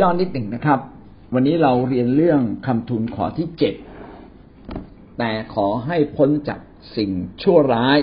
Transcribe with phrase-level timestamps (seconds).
[0.00, 0.80] ย่อนิดหนึ่งนะครับ
[1.34, 3.74] วันนี้เราเรียนเรื่องคำทูลขอที่เจ็ด
[5.18, 6.60] แต่ขอให้พ้นจาก
[6.96, 7.10] สิ่ง
[7.42, 7.98] ชั่วร้าย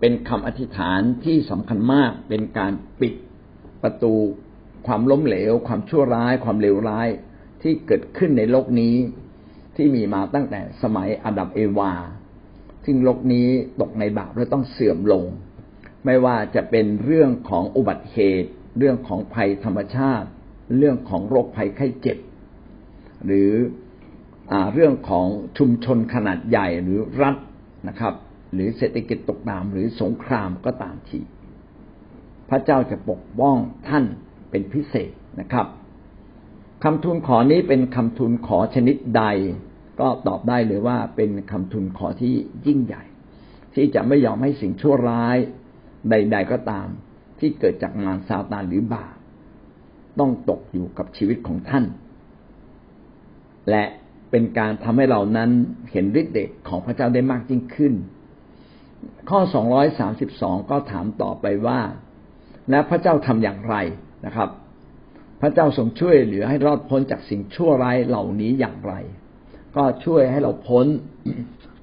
[0.00, 3.14] เป็นคำอธิษฐานที่สำคัญมากเป็นการปิด
[3.82, 4.14] ประตู
[4.86, 7.08] ความล้มเหลว ความชั่วร้าย ความเลวร้าย
[7.62, 8.96] ที่เกิดขึ้นในโลกนี้
[9.76, 11.92] ที่มีมาตั้งแต่สมัยอดัมเอวา
[12.84, 13.48] ซึ่งโลกนี้
[13.80, 15.24] ตกในบาปและต้องเสื่อมลง
[16.04, 20.28] ไม่ว่าจะเป็นเรื่องของอุบัติเหตุ เรื่องของภัยธรรมชาติ
[20.76, 22.18] เรื่องของโรคภัยไข้เจ็บ
[23.26, 23.52] หรือ
[24.52, 25.26] อเรื่องของ
[25.58, 27.36] ชุมชนขนาดใหญ่หรือรัฐ
[27.88, 28.14] นะครับ
[28.54, 31.20] หรือเศรษฐกิจตกต่ำหรือสงครามก็ตามที
[32.50, 33.56] พระเจ้าจะปกป้อง
[33.88, 34.04] ท่าน
[34.50, 35.10] เป็นพิเศษ
[35.40, 35.66] นะครับ
[36.84, 39.24] คำทูลขอนี้เป็นคำทูลขอชนิดใด
[40.00, 42.32] ก็ตอบได้เลยว่าเป็นคำทูลขอที่
[42.66, 43.02] ยิ่งใหญ่
[43.74, 45.36] ที่จะไม่ยอมให้สิ่งชั่วร้าย
[46.10, 46.88] ใด ๆก็ตาม
[47.38, 49.14] ที่เกิดจากมารซาตานหรือบาป
[50.20, 51.84] ต้องตกอยู่กับชีวิตของท่าน
[53.70, 53.84] และ
[54.30, 55.50] เป็นการทำให้เรานั้น
[55.90, 57.94] เห็นฤทธิ์เดชของพระเจ้าได้มากยิ่งขึ้น
[59.30, 59.40] ข้อ
[60.06, 61.80] 232 ก็ถามต่อไปว่า
[62.70, 63.76] และพระเจ้าทำอย่างไร
[64.26, 64.48] นะครับ
[65.40, 68.94] พระเจ้าทรงช่วยเหลือให้รอดพ้นจากสิ่งชั่วร้ายเหล่านี้อย่างไร
[69.76, 70.86] ก็ช่วยให้เราพ้น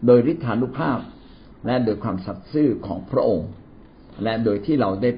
[0.05, 0.99] โดยฤทธานุภาพ
[1.65, 3.49] และโดยความสัตย์ซื่อของพระองค์
[4.23, 5.09] และโดยที่เราได้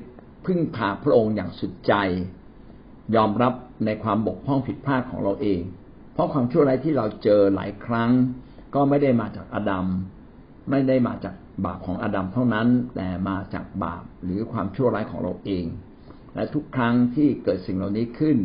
[0.45, 1.93] พึ่งพาพระองค์อย่างสุดใจ
[3.15, 3.53] ยอมรับ
[3.85, 5.61] ในความบกพร่องผิดพลาดของเราเอง
[6.13, 8.11] เพราะความชั่วร้ายที่เราเจอหลายครั้ง
[8.75, 9.85] ก็ไม่ได้มาจากอาดัม
[10.69, 15.65] ไม่ได้มาจากบาปของอาดัมเท่านั้น แต่มาจากบาปหรือความชั่วร้ายของเราเอง
[16.35, 18.37] และทุกครั้งที่เกิดสิ่งเหล่านี้ขึ้น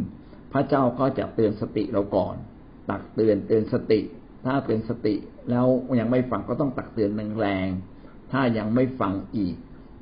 [0.53, 2.37] พระเจ้าก็จะเตือนสติเราก่อน
[2.91, 4.01] ตักเตือนเตือนสติ
[4.45, 5.15] ถ้าเตือนสติ
[5.51, 5.67] แล้ว
[6.01, 9.55] ยังไม่ฟังก็ต้องตักเตือนแรงๆถ้ายังไม่ฟังอีก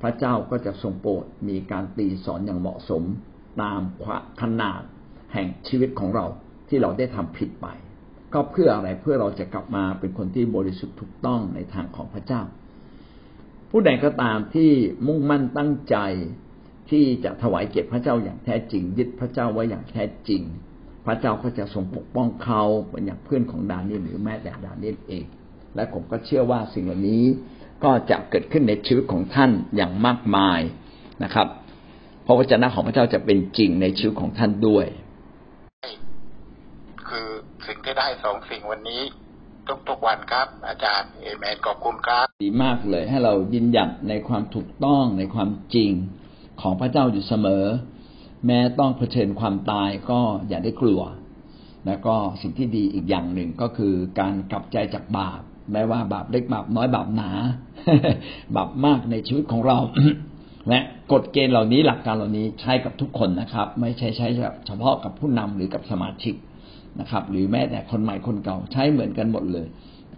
[0.02, 3.02] พระเจ้าก็จะทรงโปรดมีการตีสอนอย่างเหมาะสม
[3.60, 3.80] ตาม
[4.40, 4.82] ขนาด
[5.32, 6.26] แห่งชีวิตของเรา
[6.68, 7.66] ที่เราได้ทำผิดไป
[8.34, 12.42] ก็เพื่ออะไรเพื่อเราจะกลับมาเป็นคนที่บริสุทธิ์ถูกต้องในทางของพระเจ้า
[13.70, 14.70] ผู้ใดก็ตามที่
[15.06, 15.96] มุ่งมั่นตั้งใจ
[16.90, 20.42] ที่จะถวายเกียรติพระเจ้าอย่างแท้จริง ยึดพระเจ้าไว้อย่างแท้จริง
[21.06, 25.24] พระเจ้าก็จะทรงปกป้องเขาเหมือนอย่างเพื่อนของดานิลหรือแม้แต่ดานิลเอง
[25.74, 27.24] และผมก็เชื่อว่าสิ่งเหล่านี้
[27.84, 30.60] ก็จะเกิดขึ้นในชีวิตของท่านอย่างมากมาย
[31.24, 31.48] นะครับ
[32.26, 34.86] พราะวจนะของพระเจ้าจะเป็นจริงในชีวิตของท่านด้วย
[37.08, 37.28] คือ
[37.66, 39.02] สิ่งที่ได้สองสิ่งวันนี้
[39.88, 45.90] ทุกๆวันครับ อาจารย์เอเมนขอบคุณครับดีมากเลย ให้เรายินหยัดในความถูกต้องในความจริง
[46.60, 47.64] ของพระเจ้าอยู่เสมอ
[48.46, 51.00] แม้ต้องเผชิญความตายก็อย่าได้กลัว
[51.86, 55.40] แล้วก็สิ่งที่ดีอีกอย่างหนึ่งก็คือการกลับใจจากบาป
[55.72, 57.30] แม้ว่าบาปเล็กบาปน้อยบาปหนา
[58.56, 59.78] บาปมากในชีวิตของเรา
[60.68, 60.80] และ
[61.12, 64.26] กฎเกณฑ์เหล่านี้หลักการเหล่านี้ใช้กับทุกคนนะครับ ไม่ใช่ใช้
[64.66, 66.34] เฉพาะกับผู้นำหรือกับสมาชิก
[67.00, 69.66] นะครับ หรือแม้แต่คนใหม่คนเก่าใช้เหมือนกันหมดเลย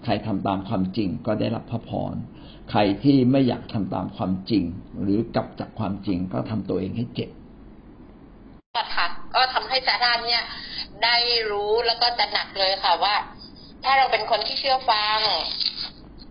[0.04, 2.14] ใครทำตามความจริงก็ได้รับพระพร
[2.70, 4.64] ใครที่ไม่อยากทำตามความจริง
[5.02, 7.30] หรือกลับจากความจริงก็ทำตัวเองให้เจ็บ
[8.96, 10.42] ค่ะก็ทำให้ซาร่าเนี่ย
[11.04, 11.16] ได้
[11.50, 13.14] รู้แล้วก็จะหนักเลยค่ะว่า
[13.84, 15.18] ถ้าเราเป็นคนที่เชื่อฟัง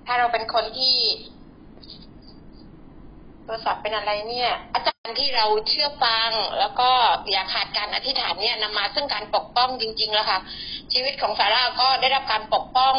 [0.05, 0.95] ถ้าเราเป็นคนที่
[3.43, 6.89] โทรศัพท์เป็นอะไรเนี่ย อาจารย์ที่เราเชื่อฟัง แล้วก็
[7.31, 10.39] อย่าขาดการอธิษฐานเนี่ยนำมาซึ่งการปกป้องจริงๆแล้วค่ะ
[10.93, 12.95] ชีวิตของซาร่าก็ได้รับการปกป้อง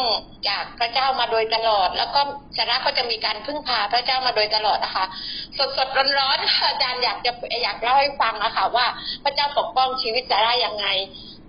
[0.49, 2.19] จากพระเจ้ามาโดยตลอด แล้วก็
[2.57, 5.05] ซาร่าก็จะมีการพึ่งพาพระเจ้ามาโดยตลอดนะคะ
[5.77, 7.31] สดๆร้อนๆอาจารย์อยากจะ
[7.63, 8.85] อยากเล่าให้ฟังอะค่ะว่า
[9.23, 10.87] พระเจ้าปกป้องชีวิตซาร่ายังไง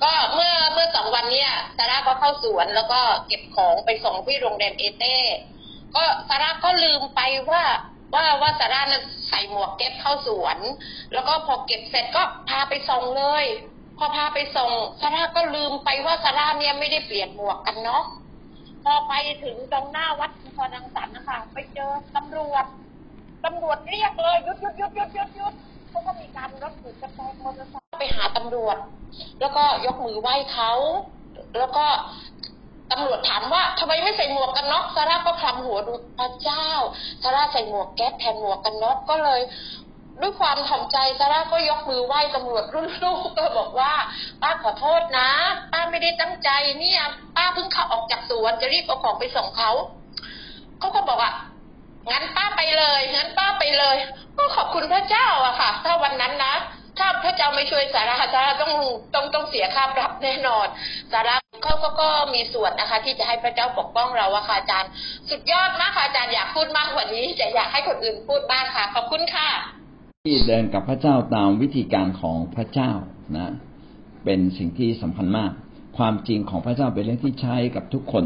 [0.03, 5.17] ก็เมื่อเมื่อสองวันเนี้ยซาร่าก็เข้าสวนแล้วก็เก็บของไปส่งที่โรงแรมเอเต้
[5.97, 7.21] ก็ซาร่าก็ลืมไป
[7.51, 7.65] ว่า
[8.15, 10.59] ว่าว่าซาร่านั้นใส่หมวกเก็บเข้าสวน
[11.13, 13.45] แล้วก็พอเก็บเสร็จก็พาไปส่งเลย
[13.99, 18.03] พอพาไปส่งซาร่าก็ลืมไปว่าซาร่าเนี่ยไม่ได้เปลี่ยนหมวกกันเนาะ
[18.85, 22.65] พอไปถึงตรงหน้าวัดพอดังสันนะคะไปเจอตำรวจ
[23.45, 25.55] ตำรวจเรียกเลยหยุดหยุดหยุดหยุดหยุดหยุด
[25.91, 28.77] เขาก็มีการรถถูกกระแตมอเตอร์ไซค์ไปหาตำรวจ
[29.41, 30.73] แล้วก็ยกมือไหว้เขา
[31.59, 31.87] แล้วก็
[32.91, 36.69] ตำรวจถามว่าทำไมไม่ใส่หมวกกันน็อกซาร่าก็คลำหัวดูพระเจ้า
[37.23, 39.41] ซาร่าใส่หมวกแก๊ปแทนหมวกกันน็อกก็เลย
[40.21, 43.93] ด้วยความถ่อมใจซาร่าก็ยกมือไหว้ตำรวจรุ่นลูกก็บอกว่า
[44.43, 45.31] ป้าขอโทษนะ
[45.73, 47.03] ป้าไม่ได้ตั้งใจเนี่ย
[47.37, 49.71] ป้าเพิ่งขับออกจากสวนจะรีบเอาของไปส่งเขา
[50.79, 51.33] เขาก็บอกอะ
[52.11, 53.97] งั้นป้าไปเลยงั้นป้าไปเลย
[54.39, 56.55] ก็ขอบคุณพระเจ้าอะค่ะ ถ้าวันนั้นนะ
[56.99, 58.73] ถ้าพระเจ้าไม่ช่วยสาราสาราต้อง
[59.15, 60.67] ต้องต้องเสียค่าปรับแน่นอน
[61.13, 64.91] สารา เขาก็ก็มีส่วนนะคะ ที่จะให้พระเจ้าปกป้องเราอะค่ะอาจารย์
[65.31, 69.49] สุดยอดมากค่ะอาจารย์อยากพูดมากกว่านี้แต่อยากให้คนอื่นพูดบ้างค่ะขอบคุณค่ะ
[70.27, 72.93] ที่เดินกับพระเจ้าตามวิธีการของพระเจ้า
[73.37, 73.49] นะ
[74.25, 75.51] เป็นสิ่งที่สำคัญมาก
[75.99, 78.25] ความจริงของพระเจ้าเป็นเรื่องที่ใช้กับทุกคน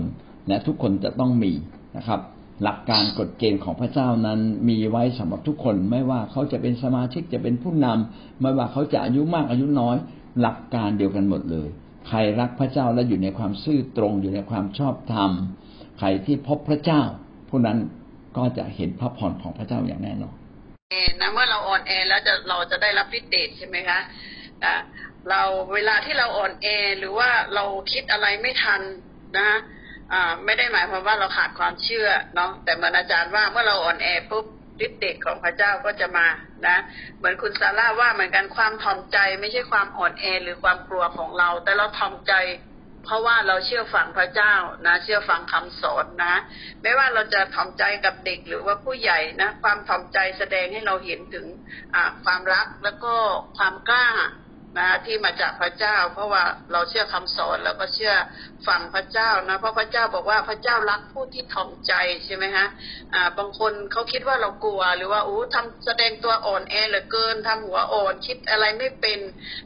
[0.49, 1.53] และทุกคนจะต้องมี
[1.97, 2.21] นะครับ
[2.63, 9.97] หลักการกฎเกณฑ์ของพระเจ้านั้นมีไว้สำหรับทุกคน ไม่ว่าเขาจะเป็นสมาชิกจะเป็นผู้นำไม่ว่าเขาจะอายุมากอายุน้อย
[10.41, 11.69] หลักการเดียวกันหมดเลย
[12.09, 15.31] ใครรักพระเจ้าและอยู่ในความซื่อตรงอยู่ในความชอบธรรม
[15.99, 17.03] ใครที่พบพระเจ้า
[17.49, 17.79] ผู้นั้น
[18.37, 20.35] ก็จะเห็นพระพรของพระเจ้าอย่างแน่นอน
[20.91, 24.01] แอนะเมื่อเราอ่อนแอแล้วจะเราจะได้รับฤทธิ์เดชใช่ไหมคะ
[24.65, 24.75] อะ
[25.29, 25.43] เรา
[25.75, 26.67] เวลาที่เราอ่อนแอ
[26.99, 28.81] หรือว่าเราคิดอะไรไม่ทัน
[29.39, 29.51] นะ
[30.13, 34.47] อ่าไม่ได้หมายความว่าเราขาดความเชื่อเนาะแต่เหมือนอาจารย์ว่าเมื่อเราอ่อนแอปุ๊บ
[34.87, 36.27] ฤทธิ์เดชของพระเจ้าก็จะมา
[36.67, 36.79] นะ
[37.19, 42.35] เหมือนคุณซาร่าว่าเหมือนกันความถ่อมใจไม่ใช่ความอ่อนแอหรือความกลัวของเรา แต่เราถ่อมใจ
[43.05, 44.55] เพราะว่าเราเชื่อฟังพระเจ้า
[44.87, 46.35] นะ เชื่อฟังคำสอนนะ
[46.83, 51.47] ไม่ว่าเราจะถ่อมใจกับเด็กหรือว่าผู้ใหญ่นะ ความถ่อมใจแสดงให้เราเห็นถึง
[52.25, 53.15] ความรักแล้วก็
[53.59, 54.09] ความกล้า
[54.79, 58.15] นะที่มาจากพระเจ้า เพราะว่าเราเชื่อคำสอนแล้วก็เชื่อ
[58.67, 61.93] ฟังพระเจ้านะเพราะพระเจ้าบอกว่าพระเจ้ารักผู้ที่ถ่อมใจ
[62.25, 62.67] ใช่ไหมฮะ
[63.15, 69.19] อ่าบางคนเขาคิดว่าเรากลัว หรือว่าอู้ทำแสดงตัวอ่อนแอเหลือเกินทำหัวอ่อนคิดอะไรไม่เป็น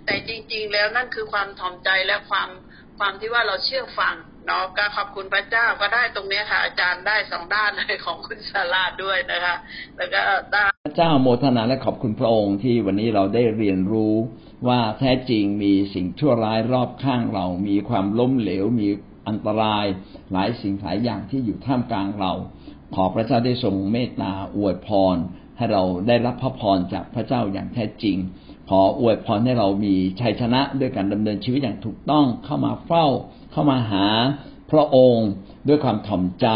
[0.04, 2.50] แต่จริง ๆ แล้วนั่นคือความถ่อมใจและความ
[2.98, 4.14] ความที่ว่าเราเชื่อฟัง
[4.46, 9.56] เนาะก็ขอบคุณพระเจ้าก็ได้ตรงเนี้ยค่ะ อาจารย์ได้สองด้านเลยของคุณสาราด้วยนะคะ
[9.96, 10.20] แล้วก็
[10.52, 10.64] ได้
[10.96, 14.14] เจ้าโมทนาและขอบคุณพระองค์ที่วันนี้เราได้เรียนรู้
[14.68, 18.88] ว่าแท้จริงมีสิ่งชั่วร้ายรอบข้างเรา มีความล้มเหลว มี
[19.28, 19.86] อันตราย
[20.32, 22.32] หลายสิ่งหลายอย่างที่อยู่ท่ามกลางเรา
[22.94, 25.16] ขอพระเจ้าได้ทรงเมตตาอวยพร
[25.56, 28.16] ให้เราได้รับพระพรจากพระเจ้าอย่างแท้จริง
[28.70, 33.06] ขออวยพรให้เรามีชัยชนะด้วยการดำเนินชีวิตอย่างถูกต้องเข้ามาเฝ้า
[33.52, 34.06] เข้ามาหา
[34.70, 35.28] พระองค์
[35.68, 36.48] ด้วยความถ่อมใจ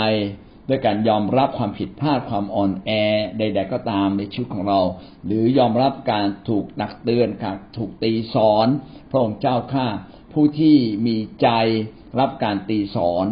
[0.69, 2.91] ด้วยการยอมรับความผิดพลาดความอ่อนแอ
[3.39, 4.81] ใด ๆ ก็ตามในชีวิตของเรา
[5.27, 8.67] หรือยอมรับการถูกตักเตือนการถูกตีสอน
[9.11, 9.87] พระองค์เจ้าข้า
[10.33, 10.77] ผู้ที่
[11.07, 11.49] มีใจ
[12.19, 13.27] รับการตีสอน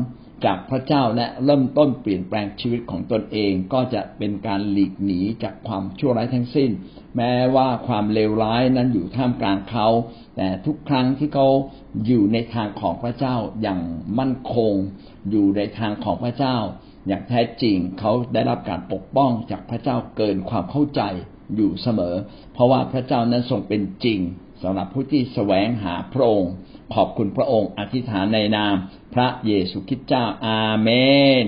[0.45, 6.71] จากพระเจ้าและเริ่มต้นเปลี่ยนแปลงชีวิตของตนเองก็จะเป็นการหลีกหนีจากความชั่วร้ายทั้งสิ้น
[7.17, 9.89] แม้ว่าความเลวร้ายนั้นอยู่ท่ามกลางเขา
[10.37, 11.49] แต่ทุกครั้งที่เขา
[12.07, 13.81] อยู่ในทางของพระเจ้าอย่าง
[14.19, 14.73] มั่นคง
[15.31, 16.57] อยู่ในทางของพระเจ้า
[17.07, 21.03] อย่างแท้จริงเขาได้รับการปกป้องจากพระเจ้าเกินความเข้าใจ
[21.57, 22.15] อยู่เสมอ
[22.53, 24.21] เพราะว่าพระเจ้านั้นทรงเป็นจริง
[24.63, 26.53] สำหรับผู้ที่แสวงหาพระองค์
[26.95, 28.75] ขอบคุณพระองค์อธิษฐานในนาม
[29.15, 30.89] พระเยซูคริสต์เจ้าอาเม
[31.45, 31.47] น